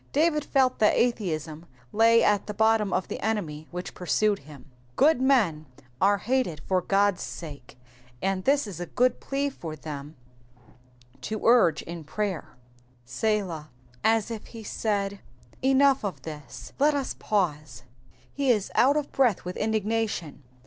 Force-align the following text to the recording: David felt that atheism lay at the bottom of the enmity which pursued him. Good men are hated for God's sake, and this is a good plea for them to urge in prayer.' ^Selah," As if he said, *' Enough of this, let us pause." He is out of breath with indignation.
David 0.13 0.43
felt 0.43 0.79
that 0.79 0.95
atheism 0.97 1.67
lay 1.93 2.23
at 2.23 2.47
the 2.47 2.55
bottom 2.55 2.91
of 2.91 3.07
the 3.07 3.19
enmity 3.19 3.67
which 3.69 3.93
pursued 3.93 4.39
him. 4.39 4.65
Good 4.95 5.21
men 5.21 5.67
are 6.01 6.17
hated 6.17 6.59
for 6.67 6.81
God's 6.81 7.21
sake, 7.21 7.77
and 8.19 8.43
this 8.43 8.65
is 8.65 8.79
a 8.79 8.87
good 8.87 9.19
plea 9.19 9.51
for 9.51 9.75
them 9.75 10.15
to 11.21 11.45
urge 11.45 11.83
in 11.83 12.03
prayer.' 12.03 12.55
^Selah," 13.07 13.67
As 14.03 14.31
if 14.31 14.47
he 14.47 14.63
said, 14.63 15.19
*' 15.43 15.61
Enough 15.71 16.03
of 16.03 16.23
this, 16.23 16.73
let 16.79 16.95
us 16.95 17.13
pause." 17.19 17.83
He 18.33 18.49
is 18.49 18.71
out 18.73 18.97
of 18.97 19.11
breath 19.11 19.45
with 19.45 19.55
indignation. 19.55 20.41